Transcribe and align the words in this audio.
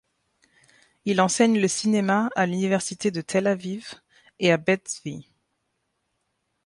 Il 1.05 1.21
enseigne 1.21 1.59
le 1.61 1.67
cinéma 1.67 2.31
à 2.35 2.47
l’université 2.47 3.11
de 3.11 3.21
Tel 3.21 3.45
Aviv 3.45 3.93
et 4.39 4.51
à 4.51 4.57
Bet 4.57 4.81
Zvi. 4.89 5.29